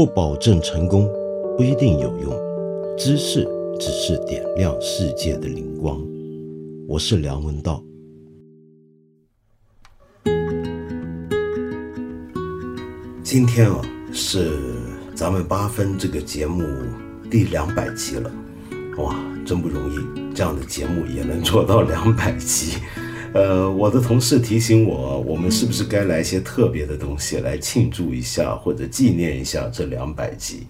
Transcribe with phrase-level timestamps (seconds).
[0.00, 1.06] 不保证成功，
[1.58, 2.32] 不一定有用。
[2.96, 3.46] 知识
[3.78, 6.02] 只是点亮世界的灵光。
[6.88, 7.84] 我是梁文道。
[13.22, 13.78] 今天啊，
[14.10, 14.58] 是
[15.14, 16.64] 咱们八分这个节目
[17.30, 18.32] 第两百期了，
[18.96, 19.14] 哇，
[19.44, 19.98] 真不容易，
[20.34, 22.78] 这样的节目也能做到两百期。
[23.32, 30.66] 呃，我的同事提醒我，我们是不是该来一些特别的东西来庆祝一下，或者纪念一下这两百集？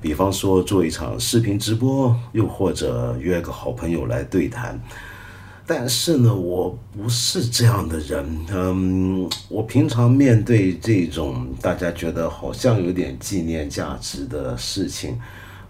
[0.00, 4.80] 比方说做一场视频直播，又或者约个好朋友来对谈。
[5.66, 8.24] 但是呢，我不是这样的人。
[8.52, 15.18] 嗯，我平常面对这种大家觉得好像有点纪念价值的事情，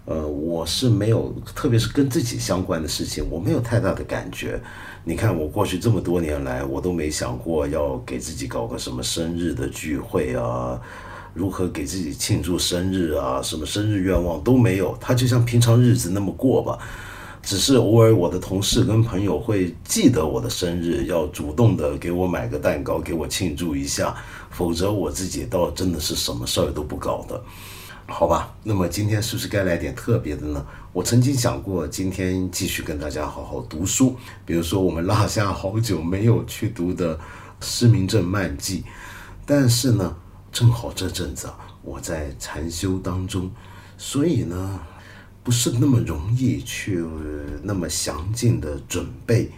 [0.05, 4.61] 呃，我是没有，特别是跟自己相关的事情，我没有太大的感觉。
[5.03, 10.79] 你看，我过去这么多年来，我都没想过要给自己搞个什么生日的聚会啊，
[11.33, 14.95] 如何给自己庆祝生日啊，什么生日愿望都没有。
[15.01, 16.77] 它就像平常日子那么过吧。
[17.41, 24.15] 只是偶尔，我的同事跟朋友会记得我的生日，要主动的给我买个蛋糕，给我庆祝一下。
[24.51, 27.41] 否则，我自己倒真的是什么事儿都不搞的，
[28.11, 28.53] 好吧？
[28.63, 30.65] 那么今天是不是该来点特别的呢？
[30.91, 37.17] 我曾经想过，今天继续跟大家好好读书，比如说我们落下好久没有去读的
[37.61, 38.81] 《失明症漫记》，
[39.45, 40.15] 但是呢，
[40.51, 41.49] 正好这阵子，
[41.81, 43.49] 我在禅修当中，
[43.97, 44.79] 所以呢。
[45.43, 47.03] 不是那么容易去
[47.63, 49.49] 那么详尽的准备，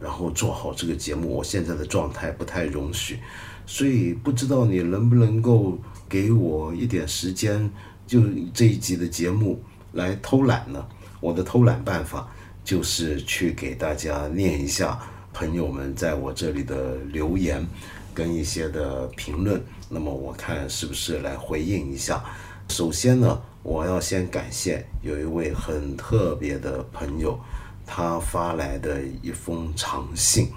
[0.00, 1.28] 然后做好这个节目。
[1.28, 3.20] 我现在的状态不太容许，
[3.64, 7.70] 所以不知道你能不能够给我一点时间，
[8.08, 8.20] 就
[8.52, 10.84] 这一集的节目来偷懒呢？
[11.20, 12.28] 我的偷懒办法
[12.64, 14.98] 就是去给大家念一下
[15.32, 17.64] 朋友们在我这里的留言
[18.12, 22.24] 跟一些的评论，那么我看是不是来回应一下。
[22.68, 23.40] 首先呢。
[23.64, 27.38] 我要先感谢有一位很特别的朋友，
[27.84, 30.48] 他发来的一封长信。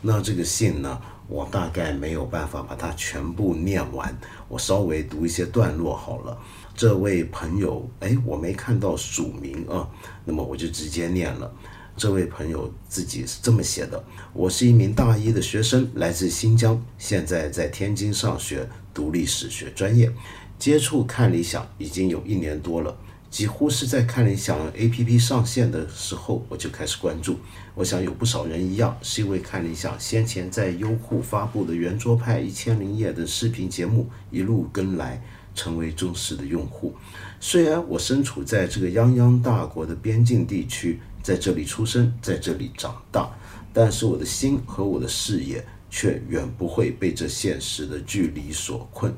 [0.00, 6.38] 那这个信呢，我大概没有办法把它全部念完，我稍微读一些段落好了。
[6.74, 9.88] 这位朋友，哎，我没看到署名啊，
[10.24, 11.52] 那么我就直接念了。
[11.96, 14.02] 这位朋友自己是这么写的：
[14.32, 20.10] 我是一名大一的学生，来自新疆，现在在天津上学，读历史学专业。
[20.58, 22.96] 接触看理想已经有一年多了，
[23.28, 27.36] 几乎是在看理想 APP 上线的时候我就开始关注。
[27.74, 35.22] 我想有不少人一样，是因为看理想先前在优酷发布的圆桌派、一千零夜的视频节目一路跟来，
[35.54, 36.94] 成为忠实的用户。
[37.40, 43.30] 虽然我身处在这个泱泱大国的边境地区，在这里出生，在这里长大，
[43.72, 49.12] 但是我的心和我的视野却远不会被这现实的距离所困。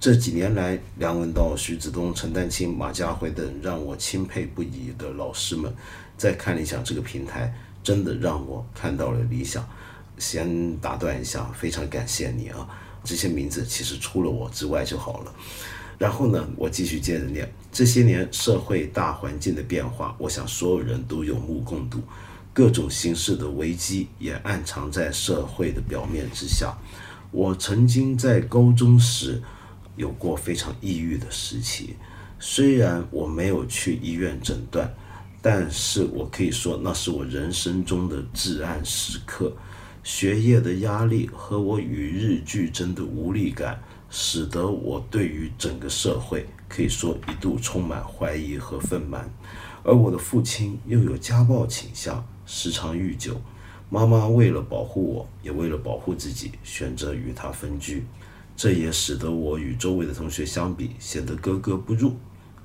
[0.00, 5.74] 这几年来，梁文道、徐子东、陈丹青、马家辉等让我钦佩不已的老师们，
[6.16, 9.66] 在看理想这个平台，真的让我看到了理想。
[10.16, 12.68] 先打断一下，非常感谢你啊！
[13.02, 15.34] 这些名字其实除了我之外就好了。
[15.98, 17.52] 然后呢，我继续接着念。
[17.72, 22.00] 这些年社会大环境的变化，我想所有人都有目共睹，
[22.52, 26.76] 各种形式的危机也暗藏在社会的表面之下。
[27.30, 29.42] 我曾经在高中时。
[29.96, 31.94] 有过非常抑郁的时期，
[32.40, 34.92] 虽然我没有去医院诊断，
[35.40, 39.52] 但是我可以说那是我人生中的至暗时刻。
[40.02, 43.80] 学业的压力和我与日俱增的无力感，
[44.16, 49.24] 使得我对于整个社会可以说一度充满怀疑和愤懑。
[49.82, 53.40] 而我的父亲又有家暴倾向，时常酗酒。
[53.90, 58.04] 妈妈为了保护我，也为了保护自己，选择与他分居。
[58.56, 62.14] 这也使得我与周围的同学相比显得格格不入。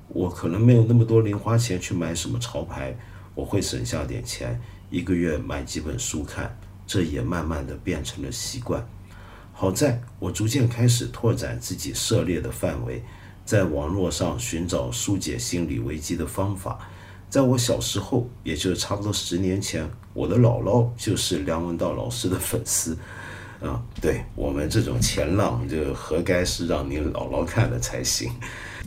[0.06, 2.96] 我可能没有那么多零花钱去买什么潮牌，
[3.34, 6.56] 我会省下点钱，一个月买几本书看。
[6.86, 8.88] 这也慢慢的变成了习惯。
[9.60, 13.04] 好在我逐渐开始拓展自己涉猎的范围，
[13.44, 16.78] 在网络上寻找疏解心理危机的方法。
[17.28, 22.96] 在我小时候，也就是差不多十年前，我的姥姥就是梁文道老师的粉丝。
[23.60, 28.32] 啊，对我们这种前浪，就活该是让您姥姥看了才行。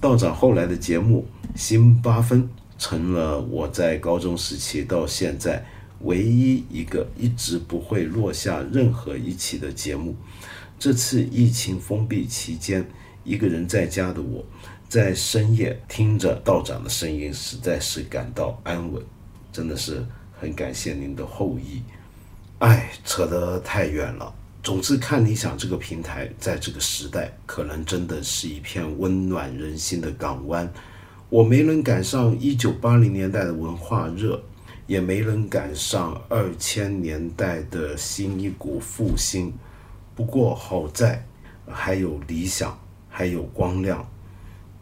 [0.02, 2.42] 道长后来的节目《新八分》
[2.80, 5.64] 成了我在高中时期到现在
[6.00, 10.16] 唯一一个一直不会落下任何一期的节目。
[10.78, 12.86] 这次疫情封闭期间，
[13.24, 14.44] 一个人在家的我，
[14.90, 19.02] 在深夜听着道长的声音，实在是感到安稳。
[19.52, 20.06] 真的是
[20.40, 21.82] 很感谢您的厚意。
[22.60, 24.34] 哎，扯得太远了。
[24.62, 30.72] 总之，看理想这个平台，在这个时代，可能真的是一片温暖人心的港湾。
[31.30, 34.42] 我没能赶上一九八零年代的文化热，
[34.88, 39.54] 也没能赶上二千年代的新一股复兴。
[40.16, 41.26] 不过好在
[41.68, 42.78] 还有理想，
[43.10, 44.08] 还有光亮。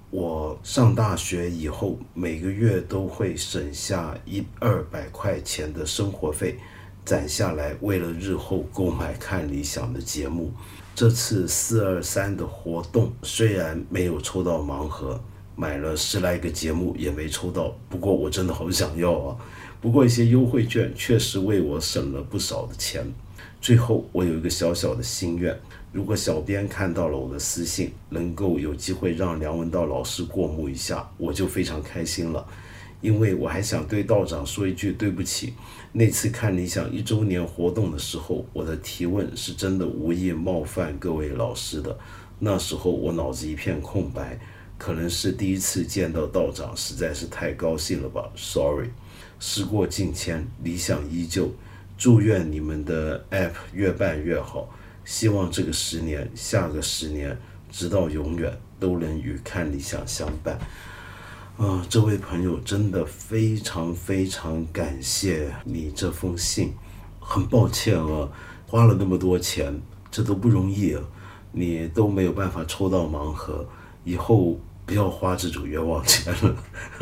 [0.09, 6.57] 我上大学以后，每个月都会省下一二百块钱的生活费。
[7.03, 10.51] 攒下来，为了日后购买看理想的节目。
[10.93, 15.19] 这次四二三的活动虽然没有抽到盲盒，
[15.55, 17.73] 买了十来个节目也没抽到。
[17.89, 19.37] 不过我真的好想要啊！
[19.79, 23.03] 不过一些优惠券确实为我省了不少的钱。
[23.61, 25.55] 最后，我有一个小小的心愿：
[25.91, 32.43] 如果小编看到了我的私信，能够有机会让梁文道老师过目一下，我就非常开心了。
[33.01, 35.53] 因为我还想对道长说一句对不起。
[35.91, 41.95] 那次看理想一周年活动的时候，我的提问是真的无意冒犯各位老师的。
[42.39, 44.39] 那时候我脑子一片空白，
[44.79, 48.27] 可能是第一次见到道长，实在是太高兴了吧。
[48.35, 48.89] Sorry。
[49.39, 51.51] 时过境迁，理想依旧。
[52.01, 54.67] 祝愿你们的 App 越办越好。
[55.05, 57.37] 希望这个十年、下个十年，
[57.69, 60.57] 直到永远，都能与看理想相伴。
[61.57, 66.73] 啊，这位朋友真的非常非常感谢你这封信，
[67.19, 68.27] 很抱歉啊，
[68.65, 71.03] 花了那么多钱，这都不容易啊，
[71.51, 73.63] 你都没有办法抽到盲盒，
[74.03, 76.55] 以后不要花这种冤枉钱了。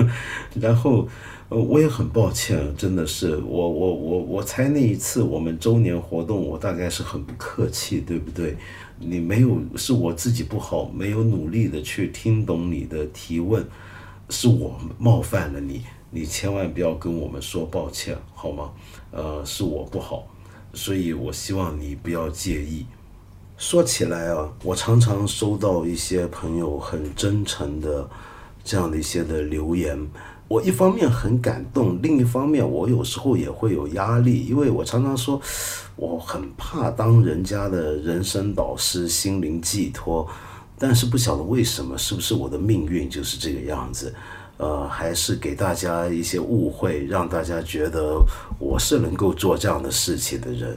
[0.60, 1.08] 然后，
[1.50, 8.56] 呃，我也很抱歉，真的是我我我我猜那一次我们周年活动，我大概是很不客气，对不对？
[9.00, 13.66] 你没有是我自己不好，没有努力的去听懂你的提问。
[14.30, 15.82] 是我冒犯了你，
[16.12, 18.72] 你千万不要跟我们说抱歉，好吗？
[19.10, 20.28] 呃，是我不好，
[20.74, 22.86] 所以我希望你不要介意。
[23.58, 28.08] 说起来啊，我常常收到一些朋友很真诚的
[28.64, 29.98] 这样的一些的留言，
[30.50, 35.40] 我一方面很感动，另一方面我有时候也会有压力，因为我常常说
[35.96, 40.28] 我很怕当人家的人生导师、心灵寄托。
[40.82, 44.12] 但是不晓得为什么，是不是我的命运就是这个样子？
[44.58, 48.20] 呃，还是给大家一些误会，让大家觉得
[48.58, 50.76] 我是能够做这样的事情的人。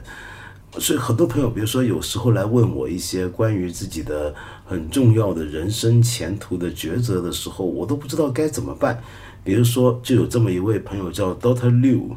[0.77, 4.33] 所以很多朋友，比如说有时候来问我一些关于自己的
[4.65, 9.01] 很重要的人生前途的抉择的时候，我都不知道该怎么办。
[9.43, 12.15] 比如说，就有这么一位朋友叫 Doctor Liu，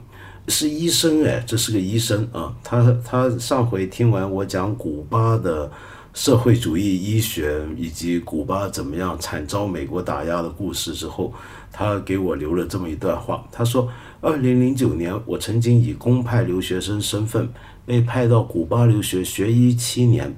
[0.48, 2.54] 是医生哎，这是个医生啊。
[2.62, 5.70] 他他上回听完我讲古巴的。
[6.16, 11.30] 社会主义医学以及古巴怎么样惨遭美国打压的故事之后，
[11.70, 13.46] 他给我留了这么一段话。
[13.52, 13.86] 他说
[14.22, 17.46] ：“二零零九年，我曾经以公派留学生身份
[17.84, 20.34] 被派到古巴留学学医七年。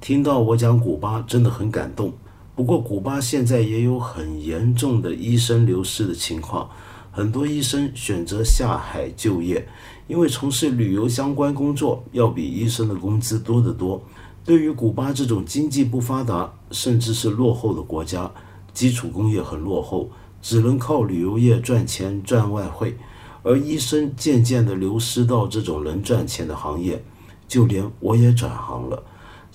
[0.00, 2.12] 听到我讲古巴，真的很感动。
[2.60, 6.68] 不过，古巴现在也有很严重的医生流失的情况，
[7.10, 9.66] 很多医生选择下海就业，
[10.06, 14.04] 因为从事旅游相关工作要比医生的工资多得多。”
[14.44, 18.30] 对于古巴这种经济不发达甚至是落后的国家，
[18.74, 20.10] 基础工业很落后，
[20.42, 22.94] 只能靠旅游业赚钱赚外汇，
[23.42, 27.02] 而医生渐渐地流失到这种能赚钱的行业，
[27.48, 29.02] 就连我也转行了。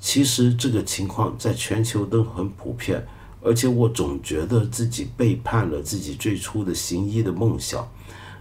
[0.06, 3.04] 其实这个情况在全球都很普遍，
[3.42, 7.90] 而且我总觉得自己背叛了自己最初的行医的梦想。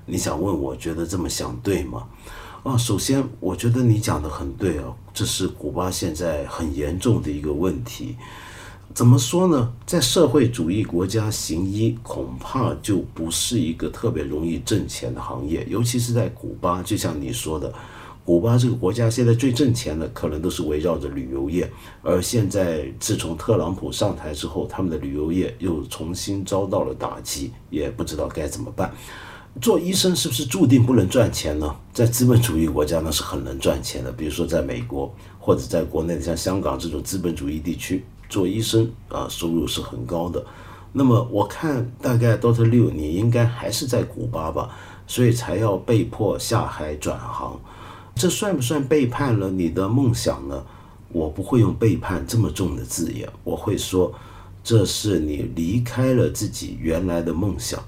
[0.04, 2.06] 你想问我觉得这么想对吗？
[2.64, 8.14] 啊，首先我觉得你讲的很对啊，这是古巴现在很严重的一个问题。
[8.92, 9.72] 怎么说呢？
[9.86, 16.82] 在社会主义国家行医恐怕就不是一个特别容易挣钱的行业，尤其是在古巴。
[16.82, 17.72] 就像你说的，
[18.24, 21.70] 古巴这个国家现在最挣钱的可能都是围绕着旅游业，
[22.02, 28.90] 而现在自从特朗普上台之后，他们的旅游业又重新遭到了打击，也不知道该怎么办。
[29.60, 31.76] 做医生是不是注定不能赚钱呢？
[31.92, 40.44] 在资本主义国家那是很能赚钱的，比如说在美国或者在国内的像香港这种资本主义地区，做医生啊收入是很高的。
[40.92, 44.70] 那么我看大概 Doctor Liu 你应该还是在古巴吧，
[45.06, 47.60] 所以才要被迫下海转行，
[48.14, 50.64] 这算不算背叛了你的梦想呢？
[51.08, 54.12] 我不会用背叛这么重的字眼，我会说
[54.64, 57.82] 这是你离开了自己原来的梦想。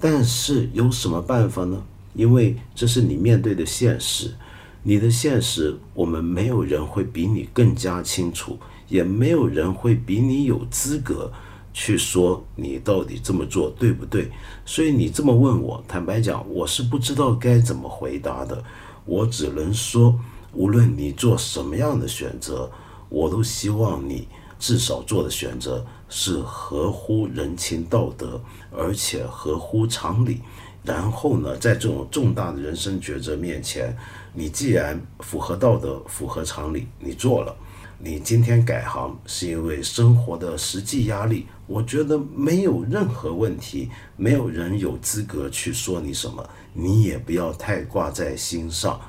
[0.00, 1.80] 但是有什么办法呢？
[2.14, 4.34] 因为这是你面对的现实，
[4.82, 8.58] 你的现实，我们没有人会比你更加清楚，
[8.88, 11.32] 也没有人会比你有资格
[11.72, 14.28] 去说你到底这么做对不对。
[14.64, 18.62] 所以你这么问我，坦白讲，我是不知道该怎么回答的。
[19.04, 20.18] 我只能说，
[20.52, 22.70] 无论你做什么样的选择，
[23.08, 24.28] 我都希望你
[24.58, 28.40] 至少做的选择是合乎人情道德，
[28.70, 30.40] 而且合乎常理。
[30.84, 33.96] 然后呢，在这种重大的人生抉择面前，
[34.34, 37.54] 你既然符合道德、符合常理，你做了。
[38.04, 46.44] 你今天改行是因为生活的实际压力，我觉得没有任何问题，没有人有资格去说你什么，
[46.74, 49.00] 你也不要太挂在心上。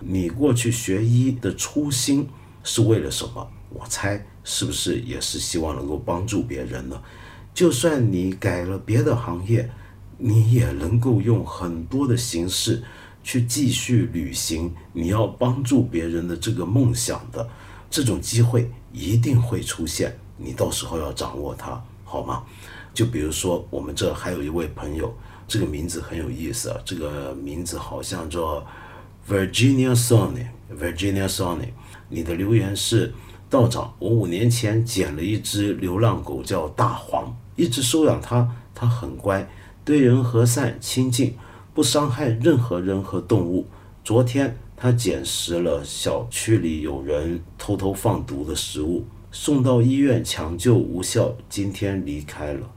[0.00, 2.28] 你过去学医的初心
[2.64, 3.48] 是为了什么？
[3.68, 7.00] 我猜是不是也是希望能够帮助别人呢？
[7.54, 9.70] 就算你改了别的行业，
[10.18, 12.82] 你也能够用很多的形式
[13.22, 17.48] 去继续履行你要帮助别人的这个梦想的。
[17.90, 22.44] 这种机会一定会出现，你到时候要掌握它，好吗？
[22.94, 25.12] 就比如说，我们这还有一位朋友，
[25.48, 28.64] 这个名字很有意思啊，这个名字好像叫
[29.28, 31.70] Virginia Sony，Virginia Sony。
[32.08, 33.12] 你的留言是：
[33.48, 39.48] 道长，我五年前捡了一只流浪狗，叫大黄，一直收养它，它很乖，
[39.84, 41.36] 对人和善亲近，
[41.74, 43.66] 不伤害任何人和动物。
[44.04, 44.56] 昨天。
[44.82, 52.70] 他捡拾了小区里有人偷偷放毒的食物，送到医院抢救无效，今天离开了。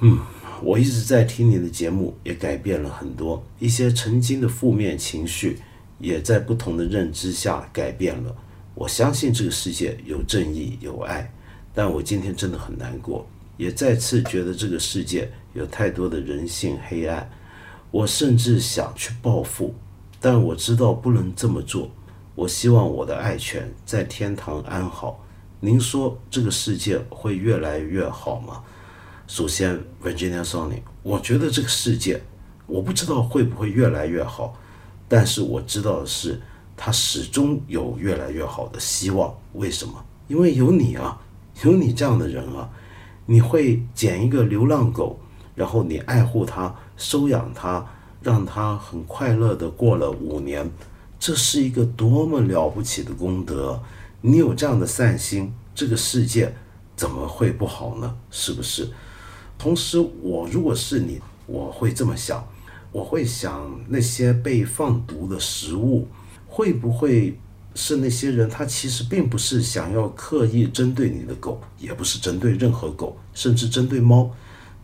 [0.00, 0.18] 嗯，
[0.64, 5.60] 我一直在听你的节目，也改变了很多，一些曾经的负面情绪
[6.00, 8.34] 也在不同的认知下改变了。
[8.74, 11.32] 我相信这个世界有正义有爱，
[11.72, 13.24] 但我今天真的很难过，
[13.56, 17.30] 也再次觉得这个世界有太多的人性黑暗，
[17.92, 19.72] 我甚至想去报复。
[20.20, 21.90] 但我知道不能这么做。
[22.34, 25.24] 我希望我的爱犬在天堂安好。
[25.60, 28.62] 您说这个世界会越来越好吗？
[29.26, 32.22] 首先，Virginia Sonny，我觉得这个世界，
[32.66, 34.54] 我不知道会不会越来越好，
[35.08, 36.40] 但是我知道的是，
[36.76, 39.34] 它始终有越来越好的希望。
[39.54, 40.04] 为什么？
[40.28, 41.20] 因为有你啊，
[41.64, 42.70] 有你这样的人啊，
[43.26, 45.18] 你会捡一个流浪狗，
[45.54, 47.84] 然后你爱护它，收养它。
[48.28, 50.70] 让他很快乐的过了五年，
[51.18, 53.82] 这是一个多么了不起的功德！
[54.20, 56.54] 你有这样的善心，这个世界
[56.94, 58.14] 怎么会不好呢？
[58.30, 58.86] 是不是？
[59.58, 62.46] 同时，我如果是你，我会这么想，
[62.92, 66.06] 我会想那些被放毒的食物，
[66.46, 67.40] 会不会
[67.74, 68.46] 是那些人？
[68.46, 74.30] 他其实并不是想要刻意针对你的狗，也不是针对任何狗，甚至针对猫。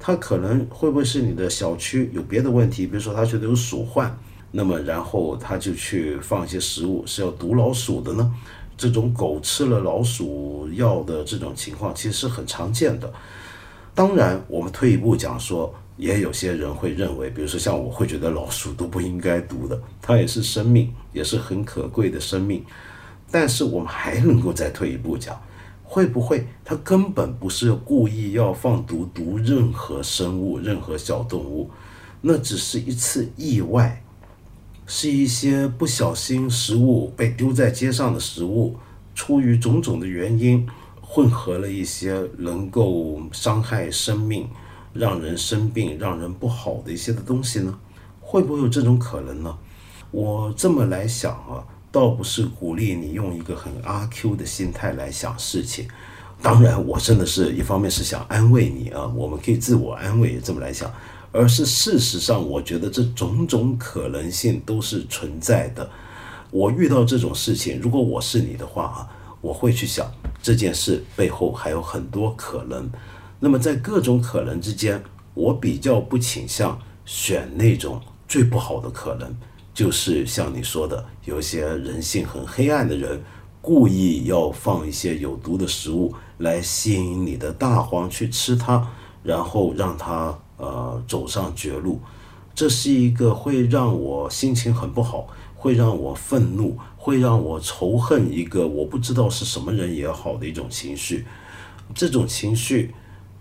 [0.06, 2.86] 他可能会不会是你的小区有别的问题？
[2.86, 4.14] 比如说他觉得有鼠患，
[4.50, 8.30] 那么然后他就去放一些食物是要毒老鼠的呢？
[8.76, 13.10] 这种狗吃了老鼠药的这种情况其实是很常见的。
[13.94, 22.62] 当然，我们退一步讲说，也有些人会认为，比如说像我会觉得老鼠都不应该毒的，它也是生命，也是很可贵的生命。
[23.30, 25.34] 但是我们还能够再退一步讲。
[25.94, 31.70] 会不会他根本不是故意要放毒毒任何生物、任何小动物？
[32.20, 34.02] 那只是一次意外，
[34.88, 38.76] 是一些不小心食物被丢在街上的食物，
[39.14, 40.66] 出于种种的原因，
[41.00, 44.48] 混合了一些能够伤害生命、
[44.92, 47.78] 让人生病、让人不好的一些的东西呢？
[48.20, 49.56] 会不会有这种可能呢？
[50.10, 51.62] 我这么来想啊。
[51.94, 55.86] 倒不是鼓励你用一个很阿 Q 的心态来想事情，
[56.42, 60.92] 当然，我真的是一方面是想安慰你啊，我们可以自我安慰这么来想，
[61.30, 65.88] 而是事实上，我觉得这种种可能性都是存在的。
[66.50, 69.08] 我遇到这种事情，如果我是你的话啊，
[69.40, 70.10] 我会去想
[70.42, 72.90] 这件事背后还有很多可能。
[73.38, 75.00] 那么在各种可能之间，
[75.34, 79.32] 我比较不倾向选那种最不好的可能。
[79.74, 83.20] 就是像你说的，有些人性很黑暗的人，
[83.60, 88.88] 故意要放一些有毒的食物来吸引你的大黄去吃它，
[89.24, 92.00] 然后让它呃走上绝路。
[92.54, 95.26] 这是一个会让我心情很不好，
[95.56, 101.26] 会让我愤怒，会让我仇恨一个我不知道是什么人也好的一种情绪。
[101.92, 102.94] 这种情绪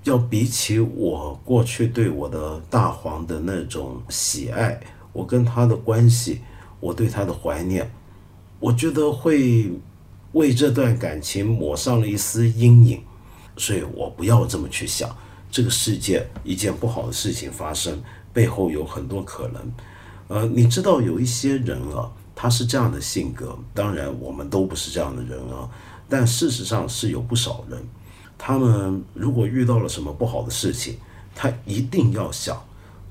[0.04, 4.82] 要比起我过去对我的大黄的那种喜爱。
[5.14, 6.42] 我跟他的关系，
[6.80, 7.90] 我对他的怀念，
[8.60, 9.72] 我觉得会
[10.34, 13.02] 为这段感情抹上了一丝阴影，
[13.56, 15.10] 所以我不要这么去想。
[15.52, 18.02] 这个世界一件不好的事情发生，
[18.34, 19.74] 背后有很多可能。
[20.28, 25.70] 呃，你知道有一些人啊，他是这样的性格，当然我们都不是这样的人啊，
[26.10, 27.80] 但事实上是有不少人，
[28.36, 30.98] 他们如果遇到了什么不好的事情，
[31.36, 32.60] 他一定要想。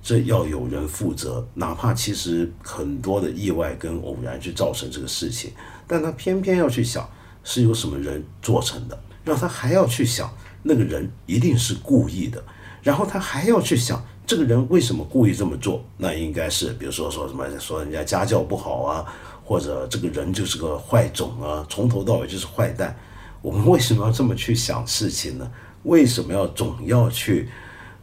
[0.02, 5.52] 这要有人负责，哪怕其实很多的意外跟偶然去造成这个事情，
[5.86, 7.08] 但他偏偏要去想
[7.44, 10.28] 是由什么人做成的，让他还要去想
[10.64, 12.42] 那个人一定是故意的，
[12.82, 19.06] 然后他还要去想这个人为什么故意这么做，那应该是比如说说什么说人家家教不好啊，
[19.44, 22.96] 或者这个人就是个坏种啊，从头到尾就是坏蛋，
[23.40, 25.48] 我们为什么要这么去想事情呢？
[25.84, 27.48] 为什么要总要去？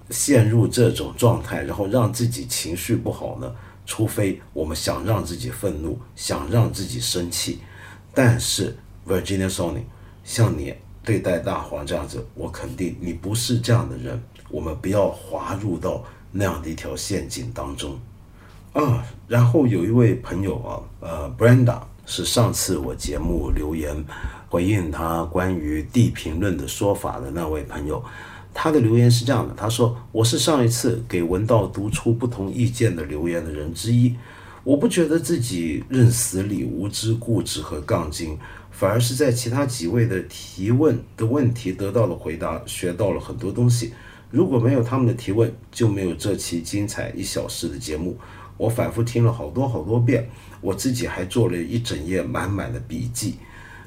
[0.10, 3.54] 陷入这种状态，然后让自己情绪不好呢？
[3.86, 7.60] 除非我们想让自己愤怒，想让自己生气。
[8.14, 8.76] 但是
[9.08, 9.82] Virginia Sony，
[10.24, 14.22] 像你对待大黄这样子，我肯定你不是这样的人。
[14.50, 17.98] 我们不要滑入到那样的一条陷阱当中
[18.74, 19.04] 啊。
[19.28, 24.04] 然后有一位朋友啊，呃，Brenda 是上次我节目留言
[24.50, 28.04] 回应他关于地评论的说法的那位朋友。
[28.54, 34.16] 他的留言是这样的：他说，我是上一次给文道读出不同意见的留言的人之一。
[34.66, 38.38] 我不觉得自己认死理、无知、固执和杠精，
[38.70, 43.94] 反而是在其他几位的提问的问题得到了回答，学到了很多东西。
[44.30, 48.18] 如果没有他们的提问，就没有这期精彩一小时的节目。
[48.58, 50.30] 我反复听了好多好多遍，
[50.60, 53.36] 我自己还做了一整页满满的笔记。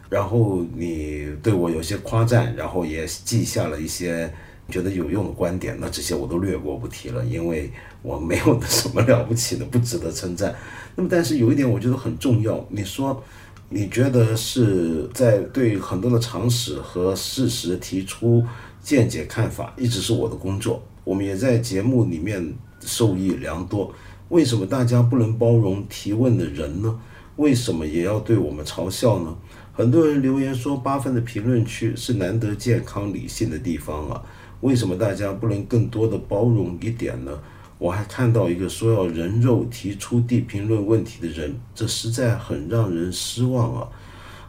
[0.08, 4.32] 然后你对我有些夸赞，然后也记下了一些。
[4.68, 10.54] 觉得有用的观点，那这些我都略过不提了，因为我没有什么了不起的，不值得称赞。
[10.94, 13.22] 那么，但是有一点我觉得很重要，你说
[13.68, 18.44] 你觉得是在对很多的常识和事实提出
[18.82, 20.82] 见解看法，一直是我的工作。
[21.04, 23.92] 我们也在节目里面受益良多。
[24.28, 27.00] 为什么大家不能包容提问的人呢？
[27.36, 29.36] 为什么也要对我们嘲笑呢？
[29.72, 34.22] 很多人留言说，八分的评论区是难得健康理性的地方啊。
[34.62, 37.38] 为什么大家不能更多的包容一点呢？
[37.78, 43.88] 我还看到一个说要人肉提出地平论问题的人，这实在很让人失望啊！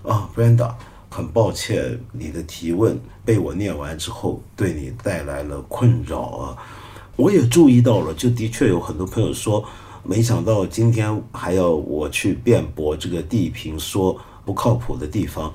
[0.03, 0.75] 啊，Brenda，
[1.09, 6.57] 很抱歉你的提问被我念完之后对你带来了困扰啊！
[7.15, 9.65] 我也注意到了，就的确有很多朋友说，
[10.03, 15.51] 没想到今天还要我去辩驳这个地平说不靠谱的地方。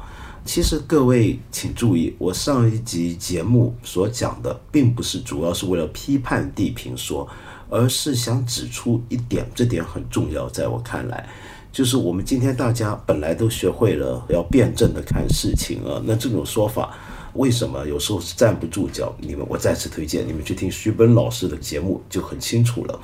[0.48, 7.28] 其实各位请注意，我上一集节目所讲的，并不是主要是为了批判地平说，
[7.68, 10.48] 而是想指出一点，这点很重要。
[10.48, 11.28] 在我看来，
[11.70, 16.96] 就是我们今天大家本来都学会了要辩证的看事情啊，那这种说法
[17.34, 19.14] 为什么有时候是站不住脚？
[19.20, 22.98] 你们，我再次推荐你们去听徐奔老师的节目就很清楚了。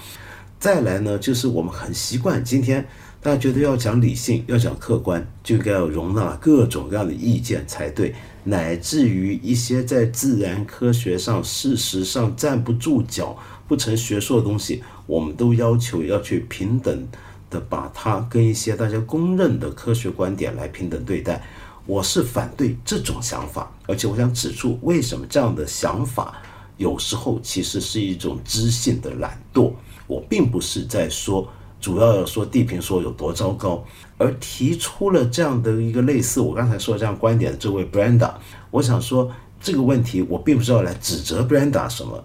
[0.59, 2.89] 再来呢，就是我们很习惯今天。
[3.25, 13.35] 大家觉得要讲理性，要讲客观，就应该要容纳各种各样的意见才对，乃至于一些在自然科学上、事实上站不住脚、
[13.67, 17.09] 不成学说的东西，我们都要求要去平等
[17.49, 21.43] 的把它跟一些大家公认的科学观点来平等对待。
[21.87, 26.43] 我是反对这种想法，而且我想指出，为什么这样的想法
[26.77, 29.73] 有时候其实是一种知性的懒惰。
[30.07, 31.51] 我并不是在说。
[31.85, 33.85] 主要说地平说有多糟糕，
[34.17, 38.33] 而提出了这样的一个类似我刚才说这样观点的这位 Brenda，
[38.71, 42.25] 我想说这个问题我并不是要来指责 Brenda 什么，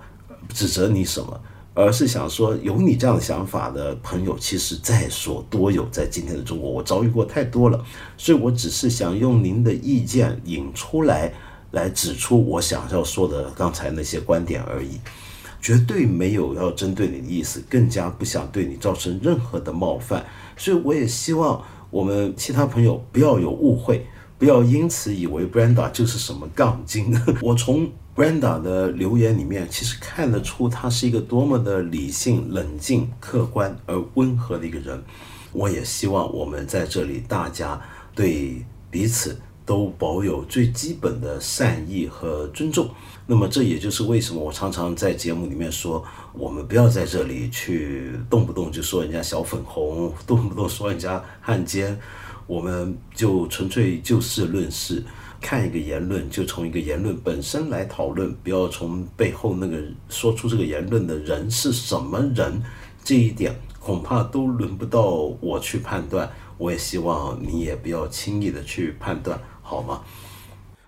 [0.53, 1.37] 指责你什么，
[1.73, 7.83] 而是想说有你这样的想法的朋友其实在所多有，在今天的中国我遭遇过太多了，
[8.15, 11.33] 所以我只是想用您的意见引出来，
[11.71, 14.91] 来指出我想要说的刚才那些观点而已。
[15.61, 24.05] 绝对没有要针对你的意思，更加不想对你造成任何的冒犯，所以我也希望我们其他朋友不要有误会，
[24.37, 27.13] 不要因此以为 Brenda 就是什么杠精。
[27.41, 35.01] 我从 Brenda 的留言里面，其实看得出他是一个多么的理性、冷静、客观而温和的一个人。
[35.51, 37.81] 我也希望我们在这里大家
[38.13, 42.89] 对彼此都保有最基本的善意和尊重。
[43.27, 46.03] 那么这也就是为什么我常常在节目里面说，
[46.33, 51.95] 我们不要在这里去动不动就说人家小粉红，动不动说人家汉奸，
[52.47, 55.03] 我们就纯粹就事论事，
[55.39, 59.77] 看一个言论就从一个言论本身来讨论，不要从背后那个
[60.09, 62.59] 说出这个言论的人是什么人，
[63.03, 66.27] 这一点恐怕都轮不到我去判断。
[66.57, 70.01] 我也希望你也不要轻易的去判断，好吗？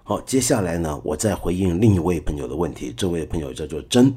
[0.04, 2.92] 好，接下来呢，我再回应另一位朋友的问题。
[2.98, 4.12] 这位朋友叫做真，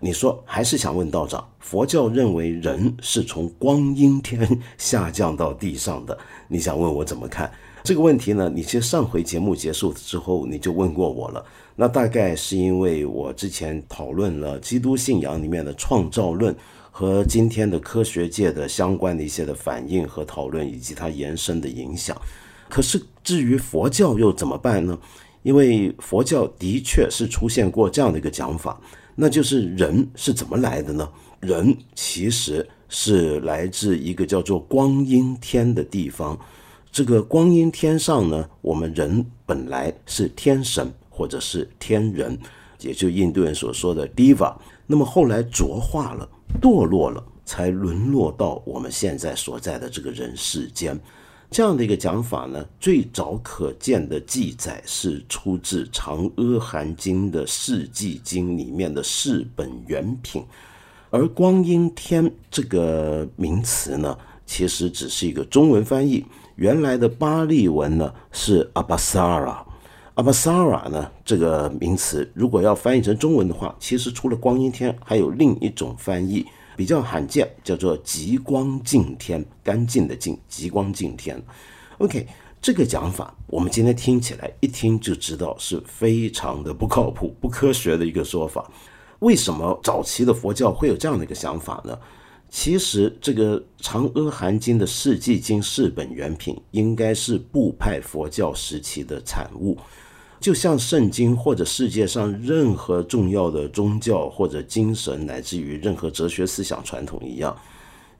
[0.00, 4.44] 你说还是想问道长，佛教认为人是从光阴天
[4.76, 7.48] 下降到地上的，你想问我怎么看
[7.84, 8.50] 这个问题呢？
[8.52, 11.44] 你其实上回节目结束之后你就问过我了，
[11.76, 16.52] 那大概是因为我之前讨论了基督信仰里面的创造论。
[16.90, 22.20] 和今天的科学界的相关的一些的反应和讨论，以及它延伸的影响。
[22.68, 24.98] 可是至于佛教又怎么办呢？
[25.42, 28.80] 因为佛教的确是出现过这样的一个讲法，
[29.16, 31.06] 那就是人是怎么来的呢？
[31.40, 36.38] 人其实是来自一个叫做光阴天的地方。
[36.90, 42.38] 这个光阴天上呢，我们人本来是天神或者是天人，
[42.80, 44.56] 也就印度人所说的 diva。
[44.86, 46.26] 那么后来浊化了、
[46.62, 50.98] 堕落了，才沦落到我们现在所在的这个人世间。
[51.50, 60.44] 这样的一个讲法呢，最早可见的记载是出自《长阿含经》的《世纪经》里面的世本原品。
[61.10, 66.24] 而光阴天这个名词呢，其实只是一个中文翻译。
[66.56, 69.64] 原来的巴利文呢是阿巴萨拉，
[70.14, 76.44] 阿巴萨拉呢这个名词，如果要翻译成中文的话，其实除了光阴天，还有另一种翻译。
[76.78, 81.42] 比较罕见，叫做极光净天，干净的净，极光净天。
[81.98, 82.24] OK，
[82.62, 88.70] 这个讲法，我们今天听起来一听就知道是非常的不靠谱、不科学的一个说法。
[89.18, 91.98] 为什么早期的佛教会有这样的一个想法呢？
[92.48, 99.76] 其实，这个《长阿含经》的世纪经四本原品，应该是部派佛教时期的产物。
[100.40, 107.56] 就像圣经或者世界上任何重要的宗教或者精神，乃至于任何哲学思想传统一样，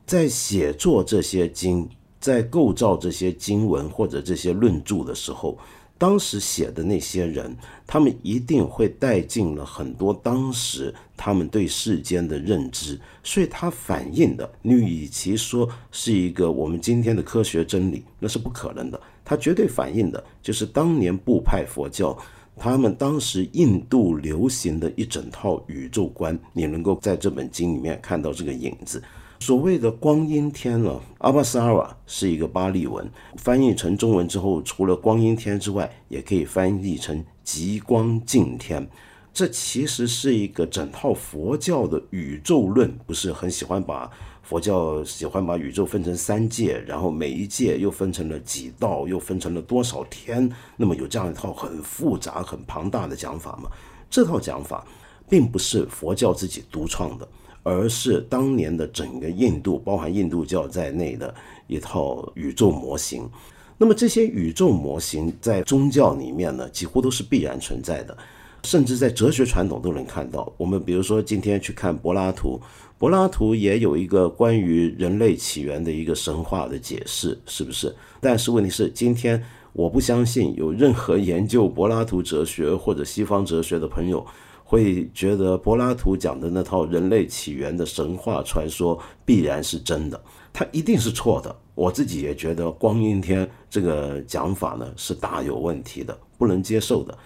[0.05, 5.57] 在写作这些经，在构造这些经文或者这些论著的时候，
[5.97, 19.01] 当时写的那些人，他们一定会带进了很多当时他们对世间的认知，所以它反映的，你与其说是一个我们今天的科学真理，那是不可能的。
[19.29, 22.17] 它绝对反映的就是当年部派佛教，
[22.57, 26.37] 他们当时印度流行的一整套宇宙观。
[26.55, 29.03] 你能够在这本经里面看到这个影子。
[29.41, 38.89] 所谓的光阴天呢，阿巴萨瓦是一个巴利文，翻译成中文之后，除了光阴天之外，也可以翻译成极光净天。
[39.35, 44.11] 这其实是一个整套佛教的宇宙论，不是很喜欢把。
[44.49, 50.51] 佛教喜欢把宇宙分成三界，然后每一界又分成了几道，又分成了多少天。
[50.75, 53.69] 那么有这样一套很复杂、很庞大的讲法吗？
[54.09, 54.87] 这套讲法
[55.29, 57.29] 并不是佛教自己独创的，
[57.63, 61.35] 而是当年的整个印度，包含印度教在内的
[61.67, 63.29] 一套宇宙模型。
[63.77, 68.17] 那么这些宇宙模型在宗教里面呢，几乎都是必然存在的，
[68.63, 70.51] 甚至在哲学传统都能看到。
[70.57, 72.59] 我们比如说今天去看柏拉图。
[72.99, 77.95] 柏拉图也有一个关于人类起源的一个神话的解释，是不是？
[78.21, 79.41] 但是问题是，今天
[79.73, 84.27] 我不相信有任何研究柏拉图哲学或者西方哲学的朋友
[84.65, 90.21] 会觉得柏拉图讲的那套人类起源的神话传说必然是真的，
[90.53, 91.55] 它一定是错的。
[91.77, 97.17] 我自己也觉得光阴天这个讲法呢是大有问题的，不能接受的。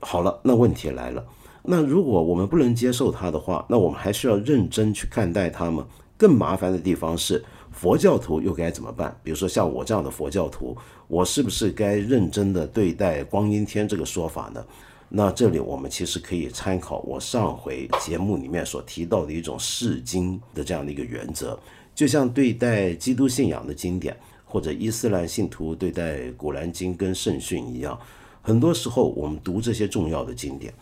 [0.00, 1.24] 好了，那问题来了。
[1.62, 5.86] 那如果我们不能接受它的话，那我们还需要认真去看待它吗？
[6.16, 9.14] 更麻烦的地方是，佛教徒又该怎么办？
[9.22, 10.76] 比如说像我这样的佛教徒，
[11.08, 14.64] 我是不是该认真的对待光阴天这个说法呢？
[15.08, 21.58] 那这里我们其实可以参考我上回节目里面所提到的一种释经的这样的一个原则，
[21.94, 27.98] 就像对待基督信仰的经典，或者伊斯兰信徒对待古兰经跟圣训一样，
[28.40, 30.72] 很多时候我们读这些重要的经典。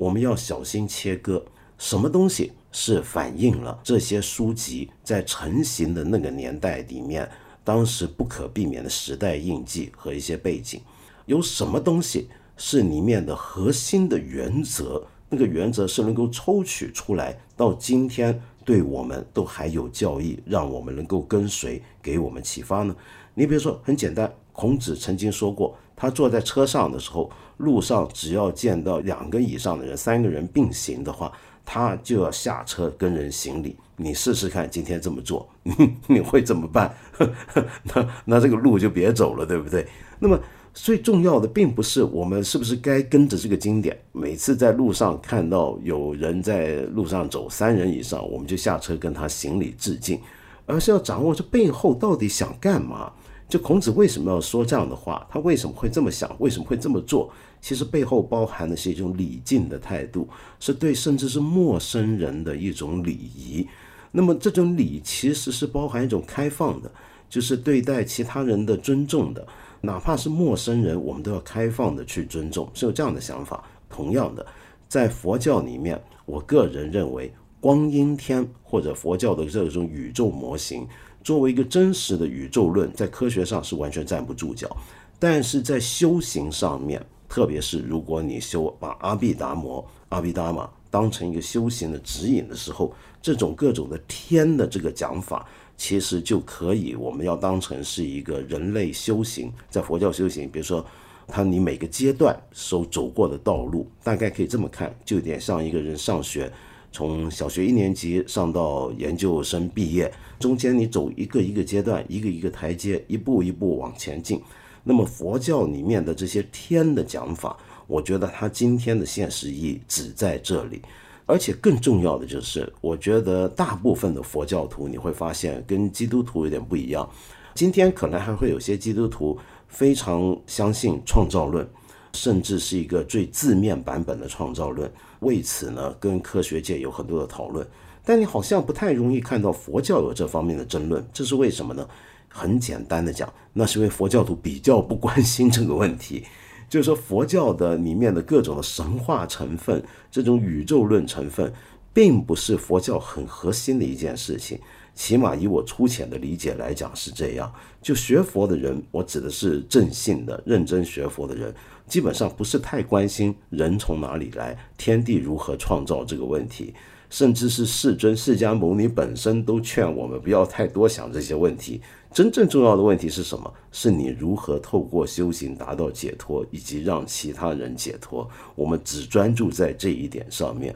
[0.00, 1.44] 我们要小心切割，
[1.76, 7.30] 什么东西是反映了这些书籍在成型的那个年代里面，
[7.62, 10.80] 当时不可避免的时代印记和一些背景？
[11.26, 15.06] 有什么东西是里面的核心的原则？
[15.28, 22.96] 那个原则是能够抽取出来，到今天对我们都还有教义，让我们能够跟随，给我们启发呢？
[23.34, 27.30] 你比如说，很简单，孔子曾经说过，他坐在车上的时候。
[27.60, 31.30] 路上只要见到两个以上的人，三个人并行的话，
[31.64, 33.76] 他就要下车跟人行礼。
[33.96, 35.46] 你试试看，今天这么做，
[36.08, 36.94] 你会怎么办？
[37.84, 39.86] 那那这个路就别走了，对不对？
[40.18, 40.38] 那么
[40.72, 50.18] 最重要的并不是我们是不是该跟着这个经典，每次在路上看到有人在路上走三人以上，我们就下车跟他行礼致敬，
[50.64, 53.12] 而是要掌握这背后到底想干嘛。
[53.50, 55.26] 就孔子为什么要说这样的话？
[55.28, 56.30] 他为什么会这么想？
[56.38, 57.28] 为什么会这么做？
[57.60, 63.66] 其实背后包含的是一种礼敬的态度，是对甚至是陌生人的一种礼仪。
[64.10, 66.90] 那么这种礼其实是包含一种开放的，
[67.28, 69.46] 就是对待其他人的尊重的，
[69.82, 73.62] 哪怕是陌生人，我们都要开放的去尊重，是有这样的想法。
[73.88, 74.44] 同样的，
[74.88, 80.86] 在佛教里面，我个人认为光阴天或者佛教的这种宇宙模型
[81.22, 84.76] 作为一个真实的宇宙论，在科学上是完全站不住脚。
[85.18, 100.84] 但是在修行上面，特别是如果你修把阿毗达摩、阿毗达玛当成一个修行的指引的时候，这种各种的天的这个讲法，其实就可以我们要当成是一个人类修行，在佛教修行，比如说。
[101.32, 106.52] 他你每个阶段所走过的道路，大概可以这么看，就有点像一个人上学，
[106.90, 114.42] 从小学一年级上到研究生毕业，中间你走一个一个阶段，一个一个台阶，一步一步往前进。
[114.82, 120.82] 那么佛教里面的这些天的讲法，我觉得它今天的现实意义只在这里，
[121.26, 127.08] 而且更重要的就是，我觉得大部分的佛教徒你会发现跟基督徒有点不一样，
[127.54, 129.38] 今天可能还会有些基督徒。
[129.72, 131.64] 非常相信创造论，
[132.12, 134.92] 甚至是一个最字面版本的创造论。
[135.20, 137.64] 为此呢，跟科学界有很多的讨论。
[138.04, 141.88] 但你好像不太容易看到佛教有这方面的争论，这是为什么呢？
[142.32, 146.24] 很简单的讲，那是因为佛教徒比较不关心这个问题。
[146.68, 151.52] 就是说，佛教的里面的各种的神话成分，这种宇宙论成分，
[151.92, 154.56] 并不是佛教很核心的一件事情。
[154.94, 157.52] 起码以我粗浅的理解来讲是这样。
[157.82, 161.52] 就学佛的人，我指的是正信的、认真学佛的人，
[161.88, 166.72] 基本上不是太关心人从哪里来、天地如何创造这个问题。
[167.08, 171.80] 甚至是世尊释迦牟尼本身都劝我们不要太多想这些问题。
[172.12, 173.52] 真正重要的问题是什么？
[173.70, 178.28] 是你如何透过修行达到解脱，以及让其他人解脱。
[178.56, 180.74] 我们只专注在这一点上面。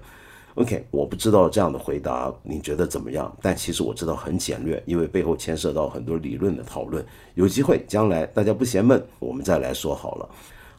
[0.54, 3.36] OK，我不知道这样的回答你觉得怎么样？
[3.42, 7.04] 但其实我知道很简略，因为背后牵涉到很多理论的讨论。
[7.34, 10.28] 有机会将来大家不嫌闷，我们再来说好了。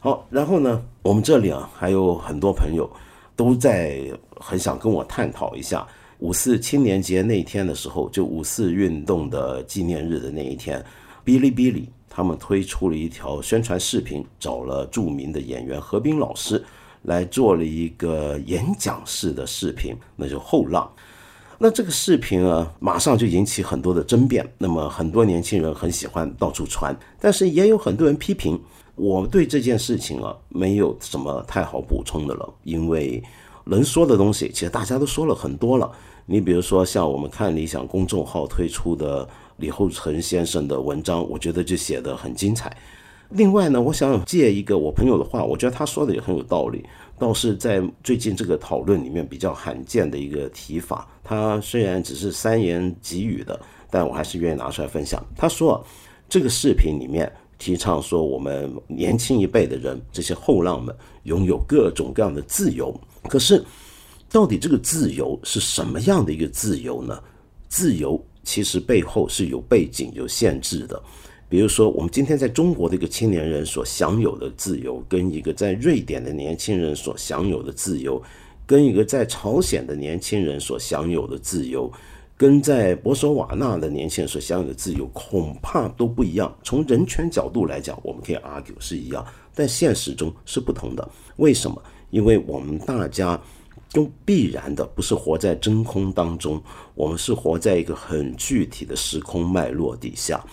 [0.00, 2.90] 好，然后呢，我们这里啊还有很多朋友
[3.36, 5.86] 都在很想跟我探讨一下
[6.18, 10.84] 五四青年节那天的时候，就五四运动的纪念日的那一天，
[11.24, 16.62] 哔哩哔哩他们推出了一条宣传视频，找了著名的演员何冰老师。
[17.02, 20.90] 来做了一个演讲式的视频，那就后浪。
[21.56, 24.44] 那这个视频啊，马上就引起很多的争辩。
[24.58, 28.60] 那么很多年轻人很喜欢到处传，但是也有很多人批评。
[28.96, 33.22] 我对这件事情啊，没有什么太好补充的了，因为
[33.68, 35.90] 能说的东西其实大家都说了很多了。
[36.24, 42.74] 你比如说像我们看理想公众号推出的李厚成先生的文章，我觉得就写得很精彩。
[43.30, 46.84] 另外呢，我想借一个我朋友的话，我觉得他说的也很有道理，
[47.18, 51.08] 倒是在最近这个讨论里面比较罕见的一个提法。
[51.24, 55.20] 他虽然只是三言几语的，但我还是愿意拿出来分享。
[55.36, 55.84] 他说，
[56.28, 62.94] 这个视频里面提倡说，我们年轻一辈的人，这些后浪们拥有各种各样的自由。
[63.26, 63.64] 可是，
[64.30, 67.22] 到底这个自由是什么样的一个自由呢？
[67.68, 71.02] 自由其实背后是有背景、有限制的。
[71.48, 78.20] 比如说，我们今天在中国的一个青年人所享有的自由，跟一个在瑞典的年轻人所享有的自由，
[78.66, 81.92] 跟一个在朝鲜的年轻人所享有的自由，
[82.36, 86.52] 跟在博索瓦纳的年轻人所享有的自由，恐怕都不一样。
[86.64, 91.08] 从人权角度来讲，我们可以 argue 是一样，但现实中是不同的。
[91.36, 91.80] 为什么？
[92.10, 93.40] 因为我们大家
[93.92, 96.62] 都必然的不是活在真空当中，
[96.94, 100.44] 我们是活在一个很具体的时空脉络底下。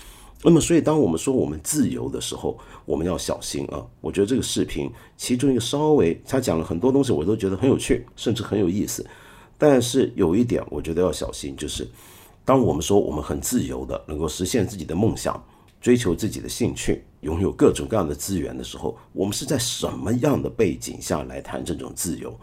[0.46, 3.82] 那么，所以当我们说我们自由的时候，我们要小心啊！
[4.02, 9.06] 我觉得这个视频其中一个稍微，他讲了很多东西，我都觉得很有趣，甚至很有意思。
[9.58, 11.88] 但是有一点，我觉得要小心，就是
[12.44, 15.42] 当我们说我们很自由的，能够实现自己的梦想，
[15.84, 22.34] 追求自己的兴趣，拥有各种各样的资源的时候，我们是在什么样的背景下来谈这种自由？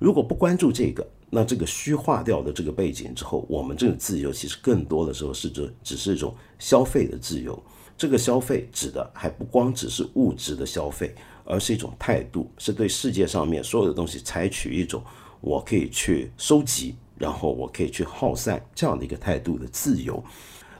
[0.00, 7.56] 如果不关注这个，那这个虚化掉的这个背景之后，我们这个自由其实更多的时候是这只是一种消费的自由。
[7.96, 15.00] 这个消费指的还不光只是物质的消费，而是一种态度，是对世界上面所有的东西采取一种
[15.40, 20.20] 我可以去收集，然后我可以去耗散这样的一个态度的自由。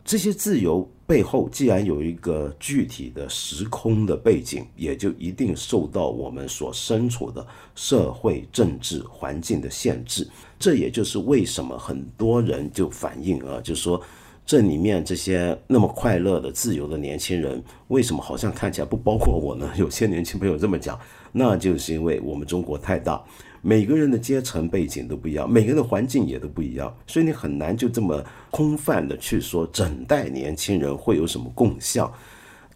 [0.03, 7.45] 这些自由背后，既然有一个具体的时空的背景，也就一定受到我们所身处的
[7.75, 10.25] 社会、政治环境的限制。
[10.57, 14.01] 这也就是为什么很多人就反映啊，就说
[14.47, 19.69] 这里面这些那么快乐的、自由的年轻人，为什么好像看起来不包括我呢？
[19.77, 20.97] 有些年轻朋友这么讲，
[21.33, 23.21] 那就是因为我们中国太大。
[23.63, 32.11] 每个人的阶层背景都不一样，每个人的环境也都不一样，所以你很难就这么空泛的去说整代年轻人会有什么共相。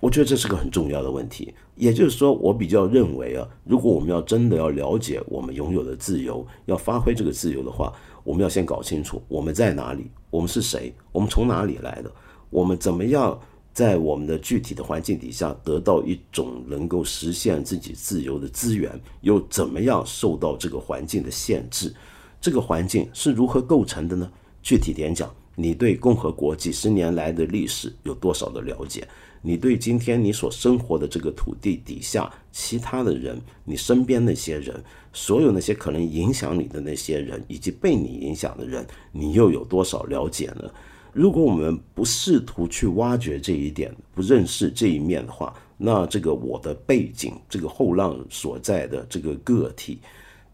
[0.00, 1.54] 我觉得这是个很重要的问题。
[1.76, 7.92] 也就是说，我比较认为啊，如果我们要真的要了解我们拥有的自由，要发挥这个自由的话，
[8.22, 12.12] 我们要先搞清楚我们在哪里，我们是谁，我们从哪里来的，
[12.50, 13.36] 我们怎么样
[13.74, 21.92] 在我们的具体的环境底下得到一种能够实现自己自由的资源，又怎么样受到这个环境的限制？
[22.40, 24.30] 这个环境是如何构成的呢？
[24.62, 29.06] 具体点讲，你对共和国几十年来的历史有多少的了解？
[29.42, 34.82] 你对今天你所生活的这个土地底下其他的人，你身边那些人，
[35.12, 40.70] 所有那些可能影响你的那些人，以及被你影响的人，你又有多少了解呢？
[41.14, 50.00] 如果我们不试图去挖掘这一点，不认识这一面的话，那这个我的背景，这个后浪所在的这个个体，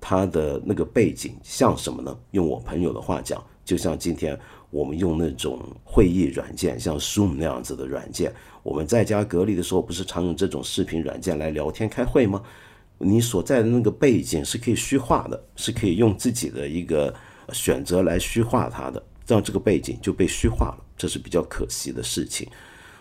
[0.00, 2.16] 他的那个背景像什么呢？
[2.30, 4.38] 用我朋友的话讲，就像今天。
[4.72, 12.40] 我们用那种会议软件，像 Zoom 那样子的软件，我们在家隔离的时候，不是常用这种视频软件来聊天开会吗？
[12.96, 17.12] 你所在的那个背景是可以虚化的，是可以用自己的一个
[17.52, 22.48] 选择来虚化它的，这样这个背景就被虚化了，这是比较可惜的事情。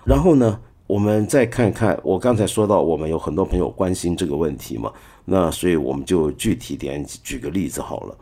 [0.05, 4.93] 然后呢，我们再看看，我刚才说到，我们有很多朋友关心这个问题嘛，
[5.25, 8.15] 那所以我们就具体点举个例子好了。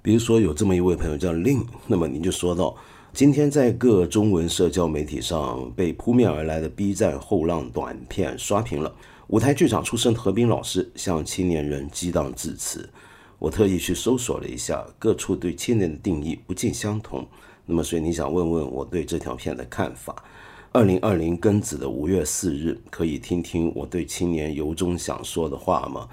[0.00, 2.72] 比如说有这么一位朋友叫令，那么您就说到，
[3.12, 8.94] 今天在各中文社交媒体上被扑面而来的 B 站后浪短片刷屏了。
[9.26, 12.88] 舞台剧场出身的何冰老师向青年人激荡致辞。
[13.38, 17.26] 我特意去搜索了一下，各处对青年的定义不尽相同。
[17.64, 20.24] 那么，所以你想问问我对这条片的看法？
[20.72, 26.08] 二零二零庚子的五月四日，可以听听我对青年由衷想说的话吗？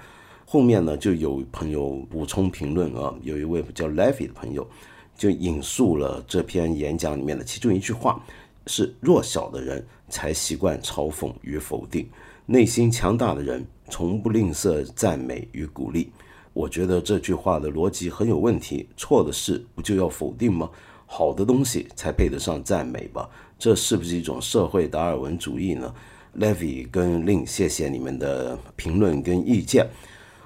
[0.46, 4.66] 后面呢，就有朋友补充评论啊，有一位叫 Levy 的朋友
[5.16, 8.24] 就引述了这篇演讲里面的其中一句话：
[8.66, 12.08] 是弱小的人才习惯嘲讽与否定，
[12.46, 16.10] 内心强大的人从不吝啬赞美与鼓励。
[16.56, 20.70] 我觉得这句话的逻辑很有问题，错的事不就要否定吗？
[21.04, 23.28] 好的东西才配得上赞美吧？
[23.58, 25.94] 这是不是一种社会达尔文主义呢
[26.38, 29.86] ？Levy 跟 Lin，谢谢你们的评论跟意见。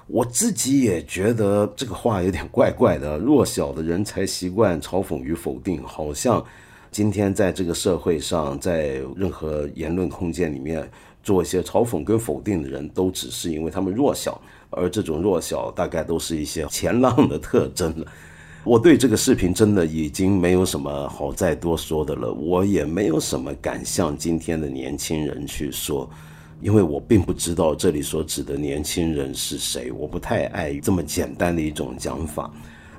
[0.07, 3.17] 我自己也觉得这个话有点怪怪的。
[3.17, 6.43] 弱小的人才习惯嘲讽与否定，好像
[6.91, 10.91] 今天在这个社会上，在任何言论空间里面
[11.23, 18.05] 做一些嘲讽跟否定的人，都只是因为他们弱小，而这种弱小大概都是一些前浪的特征了。
[18.63, 26.09] 我对这个视频真的已经没有什么好再多说的了，我也没有什么敢向今天的年轻人去说。
[26.61, 32.51] 因为我并不知道这里所指的年轻人是谁，我不太爱这么简单的一种讲法。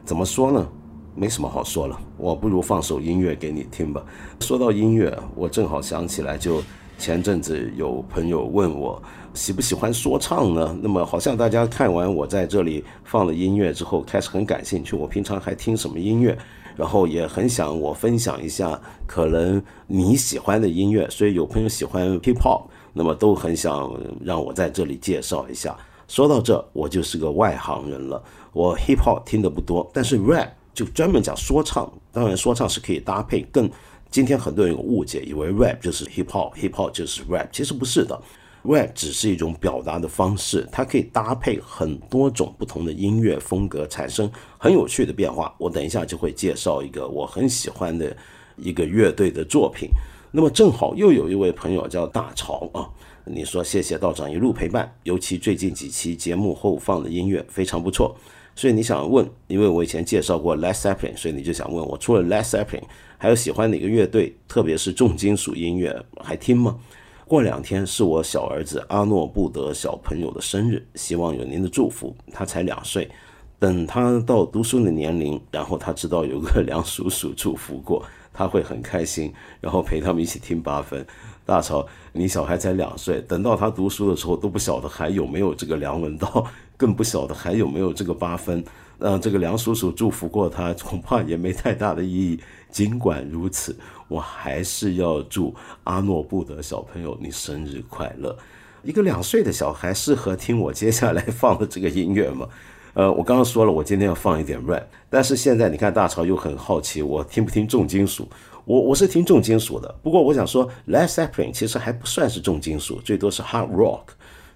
[0.04, 0.68] 怎么说呢？
[1.14, 4.04] 没什么好说了，我不如放首音乐给你听吧。
[4.40, 6.60] 说到音乐，我正好想起来，就
[7.02, 9.02] 前阵子有朋友问我
[9.34, 10.78] 喜不喜欢说唱呢？
[10.80, 14.94] 那么好像大家看完我在这里放了音乐之后，开始很感兴趣。
[14.94, 16.38] 我平常还听什么音乐？
[16.76, 21.04] 然后也很想我分享一下可能你喜欢的音乐。
[21.10, 22.62] 所以有朋友喜欢 hip hop。
[22.92, 25.76] 那么都很想让我在这里介绍一下。
[26.06, 28.22] 说到这，我就是个外行人了。
[28.52, 31.92] 我 hip hop 听的不多，但是 rap 就专门讲说唱。
[32.12, 33.40] 当然，说唱是可以搭配。
[33.50, 33.68] 更
[34.12, 38.20] 今天很多人有误解，以为 rap 就是 hip hop，hip hop 就是 rap，其实不是的。
[38.62, 45.54] rap 只是一种表达的方式，它可以搭配很多种不同的音乐风格，产生很有趣的变化。
[45.56, 48.14] 我等一下就会介绍一个我很喜欢的
[48.58, 49.88] 一个乐队的作品。
[50.30, 52.84] 那么正好又有一位朋友叫大潮啊，
[53.24, 58.14] 你说谢谢道长一路陪伴，尤其最近几期节目后放的音乐非常不错，
[58.54, 62.82] 所以你想问，因为我以前介绍过 Led Zeppelin，所以你就想问我，除了 Led Zeppelin，
[63.18, 66.78] 还有喜欢哪个乐队，特别是重金属音乐还听吗？
[67.26, 73.10] 过两天是我小儿子阿诺布德小朋友的生日，希望有您的祝福，他才两岁，
[73.58, 78.04] 等他到读书的年龄，然后他知道有个 梁叔叔祝福过。
[78.34, 81.06] 他会很开心，然后陪他们一起听八分。
[81.44, 88.64] 大潮，你小孩才两岁，等到他读书的时候都不晓得还有没有这个梁文道， 更不晓得还有没有这个八分。
[88.98, 92.38] 让 这个梁叔叔祝福过他，恐怕也没太大的意义。
[92.70, 93.76] 尽管如此，
[94.06, 95.52] 我还是要祝
[95.84, 98.36] 阿诺布德小朋友你生日快乐。
[98.84, 102.48] 一个两岁的小孩适合听我接下来放的这个音乐吗？
[102.94, 108.28] 呃，我刚刚说了，我今天要放一点 rap，但是现在你看大潮又很好奇，我听不听重金属？
[108.64, 114.02] 我我是听重金属的，不过我想说，Led Zeppelin 其实还不算是重金属，最多是 hard rock。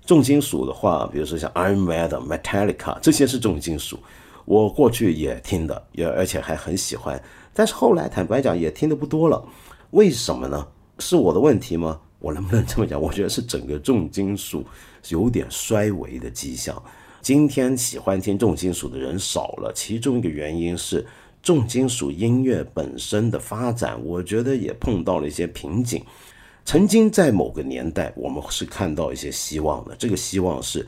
[0.07, 3.99] 重金属的话，比如说像 Iron Maiden、Metallica 这些是重金属，
[4.45, 7.21] 我过去也听的，也而且还很喜欢，
[7.53, 9.45] 但是后来坦白讲也听的不多了，
[9.91, 10.67] 为什么呢？
[11.01, 12.01] 是我的问题吗？
[12.21, 13.01] 我能不能这么讲？
[13.01, 14.65] 我觉得是整个重金属
[15.09, 16.81] 有点衰微的迹象。
[17.21, 21.05] 今天喜欢听重金属的人少了，其中一个原因是
[21.47, 26.03] 重金属音乐本身的发展，我觉得也碰到了一些瓶颈。
[26.65, 30.85] 曾经在某个年代，我们是看到一些希望的，这个希望是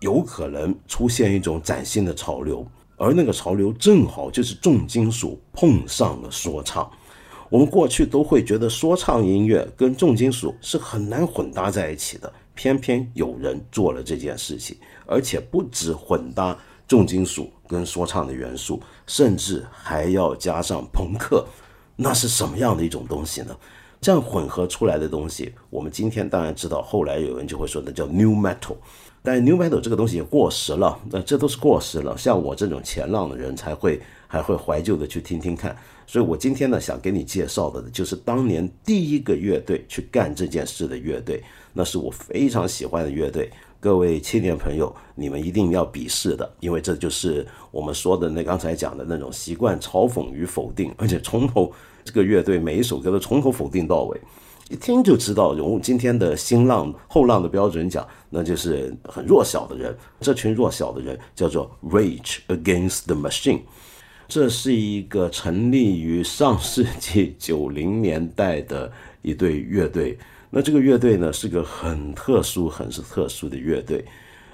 [0.00, 2.66] 有可能出现一种崭新的潮流，
[2.96, 6.90] 而那个潮流正好就是重金属碰上了说唱。
[7.50, 12.32] 我们过去都会觉得说唱音乐跟重金属是很难混搭在一起的。
[12.54, 14.74] 偏偏有人做了这件事情，
[15.04, 21.44] 而且不止混搭重金属跟说唱的元素，甚至还要加上朋克，
[21.96, 23.56] 那是什么样的一种东西呢？
[24.00, 28.76] 这样混合出来的东西，我们今天当然知道，后来有人就会说那叫 New Metal，
[29.22, 32.18] 但 New Metal 这个东西也过时了，那这都是过时了。
[32.18, 35.76] 像我这种前浪的人才会还会怀旧的去听听看。
[36.04, 41.42] 所以我今天呢，想给你介绍的就是当年第一个乐队去干这件事的乐队。
[41.72, 43.50] 那是我非常喜欢的乐队，
[43.82, 51.72] 各位青年朋友，你们一定要鄙视的，因为这就是我们说的那刚才讲的那种习惯嘲讽与否定，而且从头
[52.04, 54.20] 这个乐队每一首歌都从头否定到尾，
[54.70, 59.92] 一听就知道用今天的新浪后浪的标准讲，那就是很弱小的人。
[60.20, 63.62] 这群弱小的人叫做 Rage Against the Machine，
[64.28, 70.16] 这是一个成立于上世纪九零年代的一队乐队。
[70.54, 74.04] 那这个乐队呢，是个很特殊、很是特殊的乐队。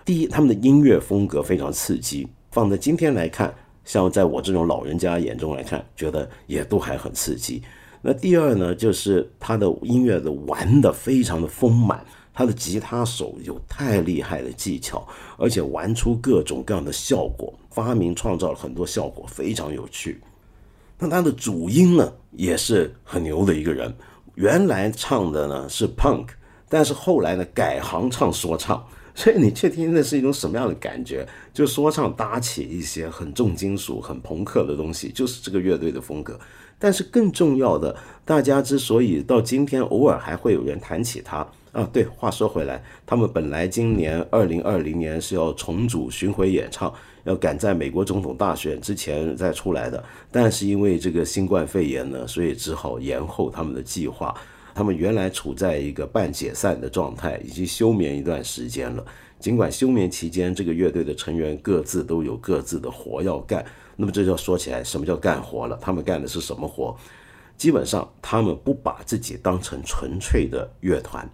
[0.05, 3.53] 第一，他们的音乐风格非常刺激，放在今天来看，
[3.85, 7.61] 像在我这种老人家眼中来看，觉得也都还很刺激。
[8.01, 15.05] 那第二呢，就是他的音乐的玩的非常的丰满，他的吉他手有太厉害的技巧，
[15.37, 20.21] 而且玩出各种各样的效果，发明创造了很多效果，非常有趣。
[20.97, 23.93] 那他的主音呢，也是很牛的一个人。
[24.39, 26.29] 原来唱的呢是 punk，
[26.69, 31.27] 但是后来呢改行唱说唱， 所以你却听的是一种什么样的感觉？
[31.53, 36.39] 就说唱搭起一些很重金属、很朋克的东西，就是这个乐队的风格。
[36.79, 41.39] 但是更重要的，大家之所以到今天偶尔还会有人谈起他
[41.73, 46.95] 啊，对，话说回来，他们本来今年二零二零年是要重组巡回演唱。
[47.29, 50.03] 要赶在美国总统大选之前再出来的，
[50.33, 54.35] 但是因为这个新冠肺炎呢，所以只好延后他们的计划。
[54.75, 59.05] 他们原来处在一个半解散的状态，已经休眠一段时间了。
[59.39, 63.65] 尽管休眠期间，这个乐队的成员各自都有各自的活要干。
[63.97, 65.77] 那么这就要说起来，什么叫干活了？
[65.83, 66.97] 他们干的是什么活？
[67.57, 71.29] 基本上，他们不把自己当成纯粹的乐团，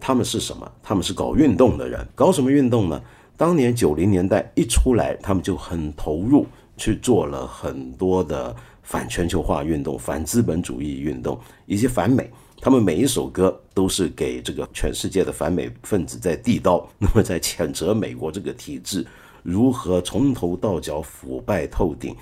[0.00, 0.70] 他们是什么？
[0.82, 2.06] 他们是搞运动的人。
[2.14, 3.02] 搞什么运动呢？
[3.36, 12.30] 当年九零年代一出来，他们就很投入去做了很多的反全球化运动、反资本主义运动以及反美。
[12.60, 19.04] 他们每一首歌都是给这个全世界的反美分子在递刀，那么在谴责美国这个体制
[19.42, 22.14] 如何从头到脚腐败透顶。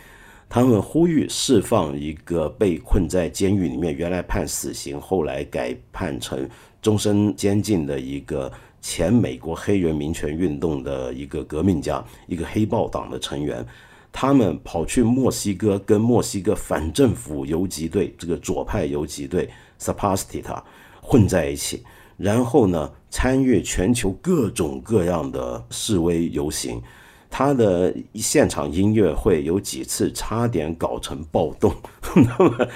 [0.48, 6.48] 他们呼吁释放一个被困在监狱里面、原来判死刑、后来改判成
[6.80, 8.50] 终身监禁的一个。
[8.83, 13.64] 前美国黑人民权运动的一个革命家，一个黑豹党的成员，
[14.12, 19.49] 他们跑去墨西哥跟墨西哥反政府游击队这个左派游击队
[19.80, 20.61] Sapastita
[21.01, 21.85] 混在一起，
[22.16, 26.83] 然后呢参与全球各种各样的示威游行，
[27.30, 31.72] 他的现场音乐会有几次差点搞成暴动，
[32.16, 32.68] 那 么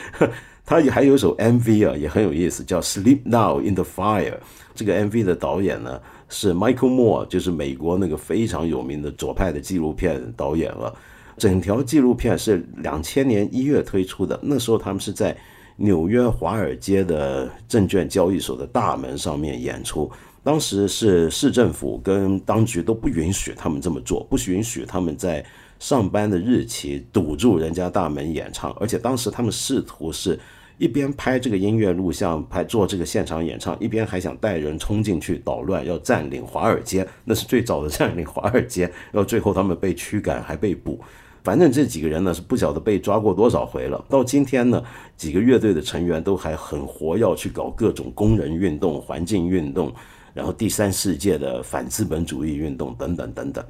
[0.66, 4.36] 他也还有一首 MV 啊，也很有意思，叫 Sleep Now in the Fire。
[4.74, 5.98] 这个 MV 的导演呢
[6.28, 10.92] 是 Michael Moore，就是美国那个非常有名的左派的纪录片导演了。
[11.38, 15.36] 整条纪录片是两千年一月推出的，那时候他们是在
[15.76, 20.10] 纽约华尔街的证券交易所的大门上面演出。
[20.42, 25.44] 当时是市政府跟当局都不允许他们这么做，不允许他们在
[25.78, 30.36] 上班的日期堵住人家大门演唱，而且当时他们试图是。
[30.78, 37.06] 一边拍这个音乐录像，拍做这个现场演唱，一边还想带人冲进去捣乱，要占领华尔街。
[37.24, 41.00] 那是最早的 占领华尔街，然后最后他们被驱赶，还被捕。
[41.42, 44.04] 反正这几个人呢，是不晓得被抓过多少回了。
[44.08, 44.82] 到今天呢，
[45.16, 49.94] 几个乐队的成员都还很活，要去搞各种工人运动、环境运动，
[50.34, 53.64] 然后第三世界的反资本主义运动等等等等。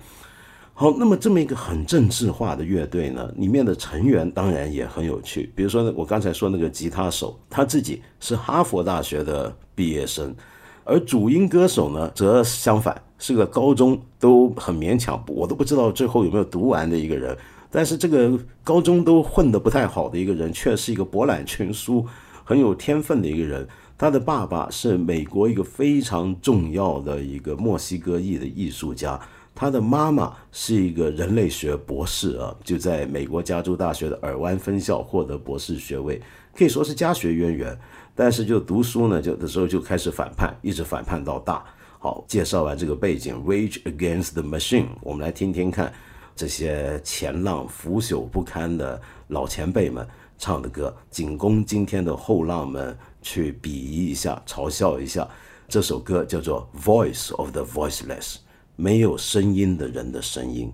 [0.78, 5.50] 好，那么这么一个很政治化的乐队呢，里面的成员当然也很有趣。
[5.54, 10.34] 比如说，我刚才说那个吉他手，他自己是哈佛大学的毕业生，
[10.84, 17.34] 而主音歌手呢，则相反，是个高中都很勉强，我都不知道最后有没有读完的一个人。
[17.70, 22.04] 但是这个高中都混得不太好的一个人，却是一个博览群书、
[22.44, 23.66] 很有天分的一个人。
[23.96, 29.18] 他的爸爸是美国一个非常重要的一个墨西哥裔的艺术家，
[29.59, 36.20] 他的妈妈是一个人类学博士啊，就在美国加州大学的尔湾分校获得博士学位，
[36.54, 37.76] 可以说是家学渊源。
[38.14, 41.64] 但是就读书呢，就的时候就开始反叛，一直反叛到大。
[41.98, 45.90] 好，介绍完这个背景，Rage Against the Machine，我们来听听看
[46.34, 55.26] 这些前浪腐朽不堪的老前辈们唱的歌，仅供今天的后浪们去鄙夷一下、嘲笑一下。
[55.66, 58.34] 这首歌叫做《Voice of the Voiceless》，
[58.76, 60.72] 没有声音的人的声音。